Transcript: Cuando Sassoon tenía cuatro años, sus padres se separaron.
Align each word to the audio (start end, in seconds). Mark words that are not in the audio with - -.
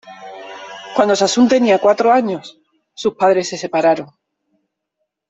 Cuando 0.95 1.15
Sassoon 1.15 1.47
tenía 1.47 1.77
cuatro 1.77 2.11
años, 2.11 2.57
sus 2.95 3.13
padres 3.13 3.49
se 3.49 3.55
separaron. 3.59 4.09